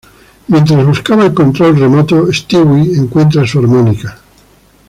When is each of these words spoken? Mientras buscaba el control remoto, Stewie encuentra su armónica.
Mientras 0.47 0.83
buscaba 0.83 1.25
el 1.27 1.33
control 1.35 1.77
remoto, 1.77 2.33
Stewie 2.33 2.95
encuentra 2.97 3.45
su 3.45 3.59
armónica. 3.59 4.17